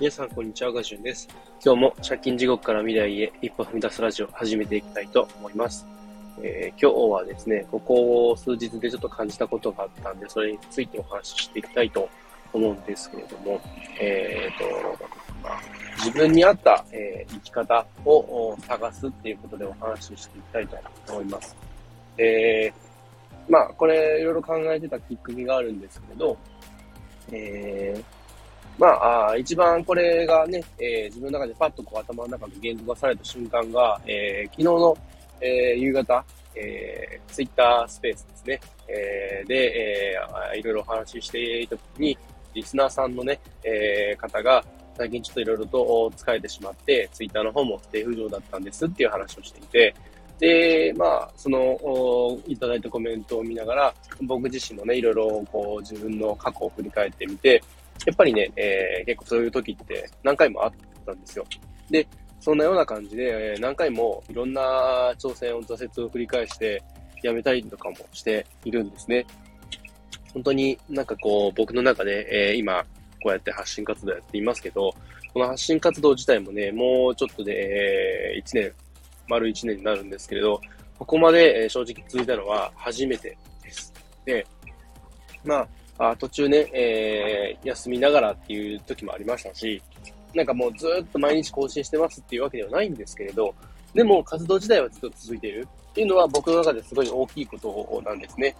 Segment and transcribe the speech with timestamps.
[0.00, 0.72] 皆さん、こんにちは。
[0.72, 1.28] ガジュンです。
[1.64, 5.86] 今日も借金地獄から未来へ一歩踏み出すラジオを始めていきたいと思います。
[6.42, 12.08] えー、今日はですね、ここ数日でちょっと感じたことがあったんで、それについてお話ししていきたいと
[12.52, 13.60] 思うんですけれども、
[14.00, 14.98] えーと、
[15.44, 15.50] ま、
[15.98, 20.76] 自分に合った、えー、生き方を探すっていうことでお話ししていきたいと
[21.12, 21.56] 思います。
[22.18, 26.36] えー、まあ、これ、いろいろ考えてたきっかけがあるんですけど、
[27.30, 28.13] えー、
[28.78, 34.96] まあ、あ一番これがね、えー、自分の中でパッとこう頭の中で言語化された瞬間が、えー、昨日の、
[35.40, 36.24] えー、夕方、
[36.56, 42.18] えー、ツイッタースペースですね、えー、で、えー、いろいろお話ししていた時に、
[42.54, 44.64] リスナーさんのね、えー、方が、
[44.96, 49.94] 最近ちょっといろいろと疲れてしまって、ツイッターの方も不定不上だったんですっていう話をしていて、
[50.38, 57.62] で、まあ、その、いただいたコメントを見ながら、僕自身もね、いろいろこう自分の過去を振り返ってみて、
[58.06, 60.72] やっぱりね、えー、結構そういう時って何回もあっ
[61.06, 61.46] たんですよ。
[61.90, 62.06] で、
[62.40, 64.60] そんなような感じで、え、何回もいろんな
[65.18, 66.82] 挑戦を、挫折を繰り返して、
[67.22, 69.24] やめたりとかもしているんですね。
[70.34, 72.84] 本当になんかこう、僕の中で、えー、今、
[73.22, 74.94] こうやって発信活動やっていますけど、
[75.32, 78.72] この発信活動自体もね、もうちょっとで、え、1年、
[79.26, 80.60] 丸1年になるんですけれど、
[80.98, 83.92] ここまで、正直続いたのは初めてです。
[84.26, 84.46] で、
[85.44, 89.80] まあ、あ途中ね、えー、休みながらっていう時もありましたし、
[90.34, 93.54] なんかもうずっと毎日更新してますっていうわけではないんですけれど、
[93.94, 98.56] でも活動自体はずっと続いているっていうのは僕の中ですごい大きいことなんですね。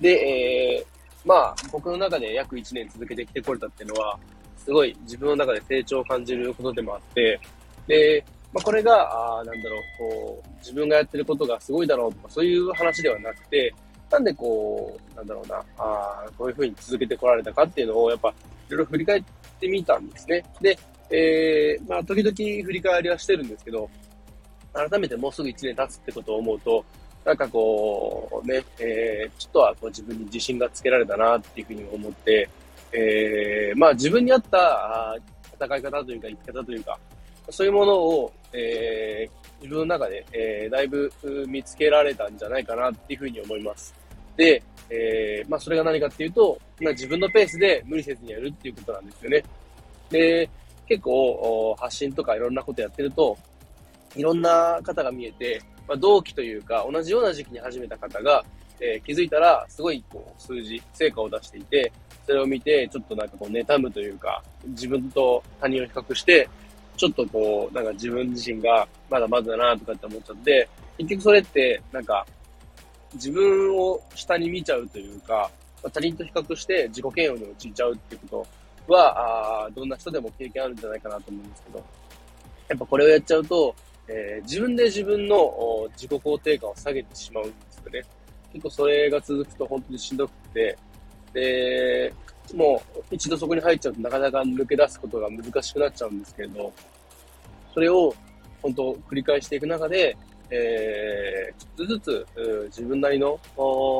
[0.00, 4.18] で、えー、まあ僕の中で約1年続けてきてこれたっていうのは、
[4.58, 7.40] すごい自分の中で成長を感じることでもあって、
[7.86, 13.74] で、まあ、これが、あなんだろう、こう、自分がやってることがすごいだろうとか、そういう話ではなくて、
[14.10, 18.32] なんでこう、なんだろうな、あこういうふうに続けてこられたかっていうのを、やっぱ、い
[18.70, 19.24] ろいろ振り返っ
[19.60, 20.44] てみたんですね。
[20.60, 20.78] で、
[21.10, 23.88] えー、まあ、時々振り返りはしてるんですけど、
[24.72, 26.84] 改めてもうすぐ1年経つってことを思うと、
[27.24, 32.48] なんかこう、ね、えー、ちょっとはこう自分に自信がつけられたなっていうふうに思って、
[32.92, 35.16] えー、まあ自分に合った
[35.60, 36.98] 戦い方というか生き方というか、
[37.50, 41.12] そういうものを、えー、自分の中で、えー、だいぶ
[41.46, 43.94] 見つけられたんじゃないかなっていうふうに思います。
[44.36, 49.42] で、えー、まあそれが何かっていうと、まあ、自分のペースで無理せずにやるっていうことなんですよね。
[50.10, 50.48] で、
[50.88, 53.36] 結構発信とかいろんなことやってると、
[54.14, 58.44] いろんな方が見えて、まあ、同期というか同じような時期に始めた方が、
[58.80, 61.92] えー、気づいたらすごいこう数字、成果を出していて、
[62.26, 66.48] それを見てちょっとなんかこう妬むというか、自分と他人を比較して、
[66.96, 70.68] ちょっとこう、なんか自分自身がまだまだだなとかって思っちゃって、
[70.98, 72.26] 結局それって、なんか、
[73.14, 75.50] 自分を下に見ちゃうというか、
[75.82, 78.46] ま他人と比較して自己嫌悪に陥っちゃうっていうこ
[78.86, 81.84] とは、あどんな人でも経験あるんじゃないかなと思うんですけど、
[82.68, 83.74] やっぱこれをやっちゃうと、
[84.08, 88.02] えー、自分で自分の自己肯定感を下げてしまうんですよね。
[88.52, 90.78] 結構それが続くと本当にしんどくて、
[91.32, 92.12] で、
[92.54, 96.72] もう一度そこに入っちゃうとなかなか抜け出すことが難しくなっちゃうんですけれど、
[97.74, 98.14] それを
[98.62, 100.16] 本当繰り返していく中で、
[100.50, 102.26] えー、ちょっとずつ
[102.66, 103.38] 自分なりの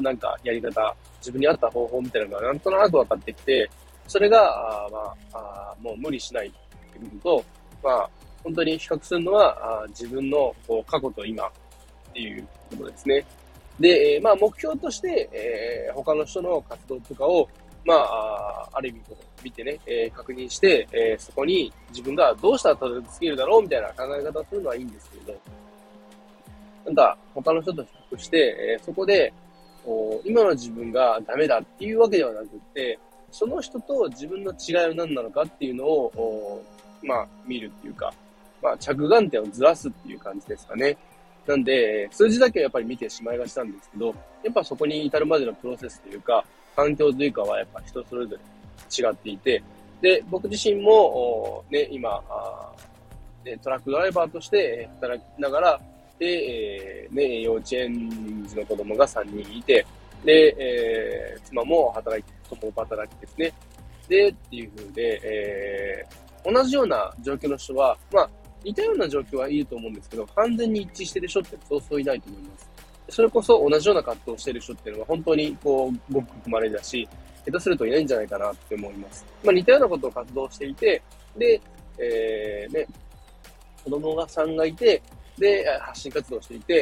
[0.00, 3.70] なんかやり方、自分に合った方法みたいなのがなんとなく分かってきて、
[4.08, 6.50] それが、あまあ、あもう無理しないっ
[6.92, 7.42] ていうこ
[7.82, 8.10] とと、まあ、
[8.42, 11.50] 本当に比較するのはあ自分のこう過去と今っ
[12.12, 13.24] ていうことですね。
[13.78, 17.48] で、え、まあ目標として、えー、他の人の活動とかを
[17.84, 19.00] まあ、ある意味
[19.42, 25.40] 見てね、えー、確認して、えー、そこに自分がどうしたらたどり着けるだろうみたいな考え方するのはいいんですけれど、
[26.86, 29.32] なんか他の人と比較して、えー、そこで、
[29.84, 32.98] こう今の自分がダメだっていうわけではなくって、
[33.30, 36.62] その人と自分の違いは何なのかっていうのを、
[37.02, 38.12] まあ、見るっていうか、
[38.62, 40.96] まあ、着眼点をずらすっていう感じですかね。
[41.46, 46.44] なんで、数字だけはやっぱり見てしまいがちなんですけど、やっぱそこに至るまでのプロセスというか、
[46.76, 49.62] 環境というかはやっぱ人それぞれ違っていて、
[50.00, 52.72] で、僕自身も、ね、今、あ
[53.62, 55.80] トラックドライバーとして働きながら、
[56.18, 59.86] で、えー、ね、幼稚園児の子供が3人いて、
[60.24, 63.52] で、えー、妻も働いて、共働きですね。
[64.08, 68.30] で、っていう風で、えー、同じような状況の人は、まあ、
[68.62, 72.69] 似たような状況はいいと思うんですけど、完全に一致してる人ってそうそういないと思います。
[73.10, 77.08] それこそ同じような活動をしている人っていうのは本当にこう、ごく含まれだし、
[77.44, 79.24] 下手するといないんじゃないかなって思います。
[79.44, 81.02] まあ似たようなことを活動していて、
[81.36, 81.60] で、
[81.98, 82.86] えー、ね、
[83.84, 85.02] 子供がさんがいて、
[85.38, 86.74] で、発信活動していて、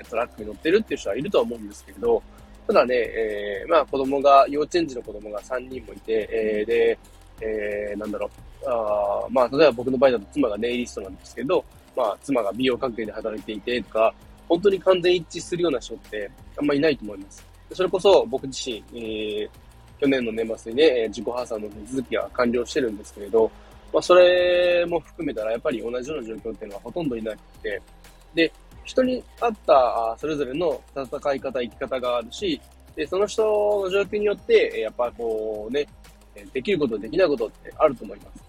[0.00, 2.22] えー、トラックに乗ってるっていう人はいるとは思うんですけれど、
[2.66, 6.98] ただね、えー、まあ子供が、幼稚園児の子供が3人もいて、えー、で、
[7.40, 8.30] えー、なんだろう、
[8.66, 11.64] あまあ、例えば僕の場合だと妻がネイリストなんですけど、
[11.96, 14.14] まあ、妻が美容関係で働いていてとか、
[14.50, 17.46] 本当に完全一致するような人ってあんまりいないと思います。
[17.72, 19.48] それこそ僕自身、えー、
[20.00, 23.48] 去年の年末にね、自己破産の手続きが完了してるんですけれど、
[23.92, 27.80] まあ、それも含めたら、やっぱり同じような状況っていうのはほとんどいなくて、
[28.34, 28.52] で、
[28.82, 32.60] 人に合ったそれぞれの戦い方、生き方があるし、
[32.96, 33.44] で、その人
[33.84, 35.86] の状況によって、やっぱこうね、
[36.52, 38.42] できること、できないことってあると思います。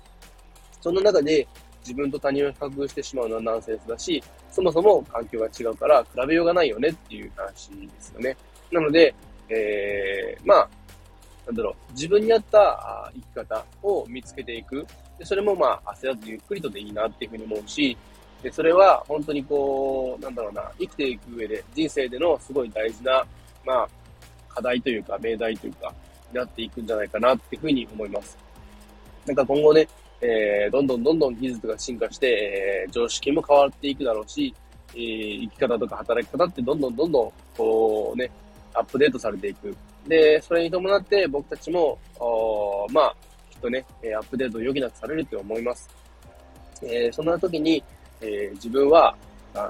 [0.81, 1.47] その中で、
[1.81, 8.36] 自分と他人を比較してしまうのはナンセンスだし、そもそも環境が違うから比べようがないよねっていう話ですよね。
[8.72, 9.13] なので、
[9.50, 10.69] えー、まあ、
[11.45, 14.86] なんだろう、自分に合った生き方を見つけていく。
[15.18, 17.98] でそれもまあ、焦らずゆっくりとでいいなっていうふうに思うし、
[18.42, 23.25] で、それは本当にこう、なんだろうな、生きていく上で、人生でのすごい大事な、
[23.66, 23.89] まあ、
[24.50, 25.94] 課題というか、命題というか、
[26.31, 28.38] になっていくんじゃないかなっていうふうに思います。
[29.25, 29.88] なんか今後ね、
[30.21, 34.53] えー、どんどんどんどん技術が進化して、えー、常識も変わっていくだろうし、
[34.94, 38.29] えー、生き方とか働き方ってどんどんどんどん、こうね、
[38.73, 39.75] アップデートされていく。
[40.07, 41.97] で、それに伴って僕たちも、
[42.91, 43.15] まあ、
[43.50, 43.85] きっとね、
[44.15, 45.89] アップデートを余儀なくされると思います。
[46.83, 47.83] えー、そんな時に、
[48.21, 49.15] えー、自分は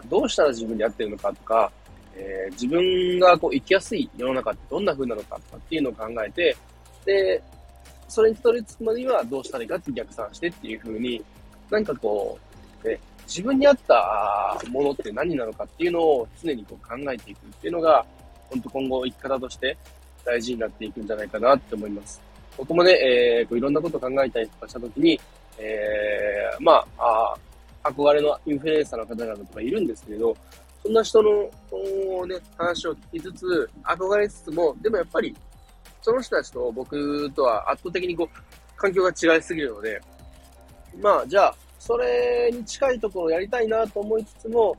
[0.10, 1.72] どうしたら自分に合ってるのかとか、
[2.16, 6.56] えー、自分がこう生きやすい世の中ってどんな風なのかとかっていうのを考えて、
[7.06, 7.42] で、
[8.12, 11.24] それにたどり着くまでにはどうしたらいいかって逆算してっていう風に、
[11.70, 12.38] なんかこ
[12.84, 18.06] う、ね、自分に合ったものって何なのかっていうのを常にこう考えていくっていうのが、
[18.50, 19.78] 本当今後生き方として
[20.26, 22.22] 大事になっていくんじゃないかなって思います。
[22.58, 25.18] 僕もね、えー、こういろんなこと考えたりとかしたときに、
[25.58, 27.34] えー、まあ
[27.84, 30.36] あ、憧れのインフルエンサーの方々とかいるんですけれど、
[30.84, 31.30] そんな人の、
[32.26, 35.34] ね、話を聞きつつ、憧れつつも、でもやっぱり、
[36.02, 40.02] その人たちと僕とは圧倒的にこう、環境が違いすぎるので、
[41.00, 44.76] まあ、じゃあ、それに近いところをやりたいなと思いつつも、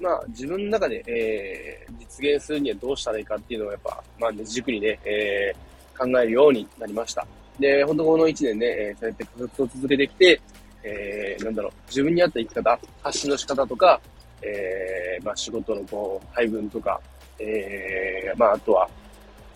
[0.00, 7.26] まあ、自分の中で、えー、実現するにはどうしたらいいかっていうのをやっぱ、まあ、ね、軸にね、えー、考えるようになりました。
[7.58, 10.40] で、本当この1年ね、えー、そうやって活動を続けてきて、
[10.82, 14.00] えー、なんだろう、自分に合った生き方、発信の仕方とか、
[14.42, 17.00] えー、まあ仕事のこう、配分とか、
[17.38, 18.88] えー、まああとは、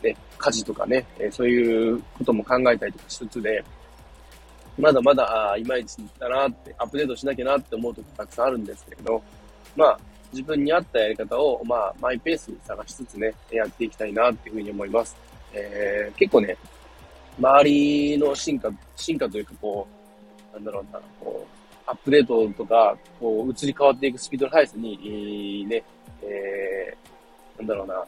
[0.04, 3.64] ね、家事とかね、え、そういうことも考えたりとかしつつで、
[4.78, 9.22] まだまだ、いまいちだなって、アップデートしなきゃなって思うとこたくさんあるんですけれど、
[9.76, 9.98] まあ、
[10.32, 15.16] 自分に合ったやり方を、まあ、マイペースに探しつつね、やっていきたいなっていうふうに思います。
[15.52, 16.56] えー、結構ね、
[17.38, 19.86] 周りの進化、進化というかこ
[20.52, 25.82] う、なんだろうな、こう、アップデートとか、こう、移り変わっていくスピードの速さに、ね、
[26.22, 28.04] えー、なんだろうな、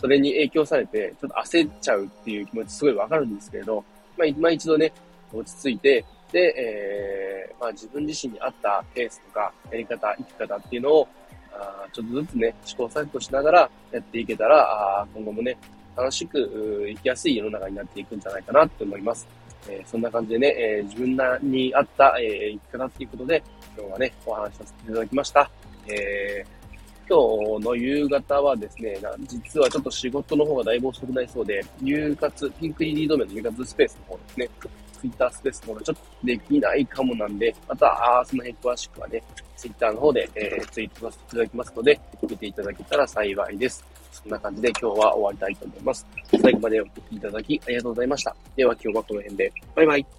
[0.00, 3.84] それに影響されて、ちょっと焦っちゃうっていう気持ちすごいわかるんですけれど、
[4.16, 4.92] まあ、今一度ね、
[5.32, 11.08] 落ち着いて、で、えー、まあ自分自身に合ったペースとか、やり方、生き方っていうのを、
[11.52, 15.56] あちょっとずつね、試行錯誤しながらやっていけたら、あ今後もね、
[15.96, 19.26] 楽しく生きやすい世の中になっていくんじゃないかなって思います。
[19.68, 23.42] えー、そんな感じでね、えー、自分なに合った、えー、生き方っていうことで、
[23.76, 25.50] 今日はね、お話しさせていただきました。
[25.86, 26.57] えー、
[27.08, 34.50] 今日の夕方はですね、実はちょっと仕事の方がだいぶ遅くなりそうで、夕活、ピンクリリードメの夕活スペースの方ですね、
[35.00, 39.22] ツイッタースペースの方でちょっとできないかもなんで、また、あその辺詳しくはね、
[39.56, 43.84] ツイッターの方で、えー、ツイートさせていただきますので、見ていただけたら幸いです。
[44.12, 46.06] そんな感じで今日は終わりたいと思います。
[46.42, 48.36] 最後までお聴きいただきありがとうございました。
[48.56, 49.52] では今日はこの辺で。
[49.74, 50.17] バイバイ。